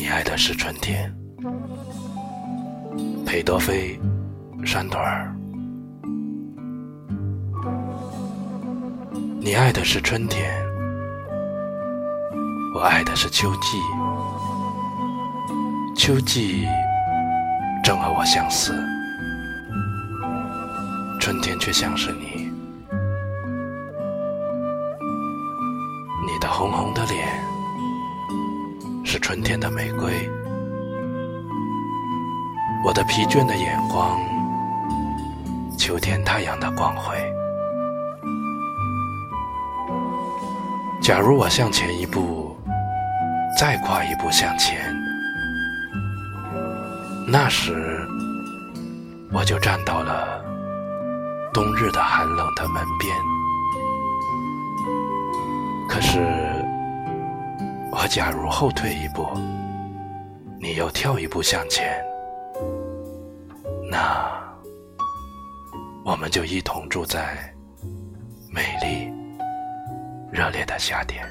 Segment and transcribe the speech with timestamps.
[0.00, 1.12] 你爱的是春天。
[3.26, 3.98] 裴多菲，
[4.64, 5.34] 山朵儿。
[9.40, 10.54] 你爱的是春天，
[12.76, 13.76] 我爱的是秋季。
[15.96, 16.64] 秋季
[17.82, 18.72] 正和我相似，
[21.18, 22.48] 春天却像是你。
[26.24, 27.26] 你的红红的脸
[29.18, 30.12] 春天的玫瑰。
[32.84, 34.18] 我的疲倦的眼光，
[35.76, 37.16] 秋天太阳的光辉。
[41.00, 42.56] 假如我向前一步，
[43.58, 44.94] 再跨一步向前，
[47.26, 48.06] 那时
[49.32, 50.42] 我就站到了
[51.52, 53.14] 冬日的寒冷的门边。
[55.88, 56.47] 可是，
[58.00, 59.28] 我假如后退一步，
[60.60, 62.00] 你又跳一步向前。
[63.90, 64.30] 那，
[66.04, 67.52] 我们就一同住在
[68.52, 69.12] 美丽、
[70.30, 71.26] 热烈的夏天。